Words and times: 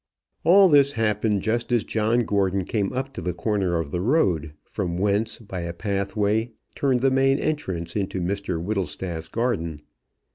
All 0.43 0.67
this 0.67 0.93
happened 0.93 1.43
just 1.43 1.71
as 1.71 1.83
John 1.83 2.21
Gordon 2.21 2.65
came 2.65 2.91
up 2.91 3.13
to 3.13 3.21
the 3.21 3.35
corner 3.35 3.77
of 3.77 3.91
the 3.91 4.01
road, 4.01 4.53
from 4.63 4.97
whence, 4.97 5.37
by 5.37 5.59
a 5.59 5.73
pathway, 5.73 6.53
turned 6.73 7.01
the 7.01 7.11
main 7.11 7.37
entrance 7.37 7.95
into 7.95 8.19
Mr 8.19 8.59
Whittlestaff's 8.59 9.27
garden. 9.29 9.83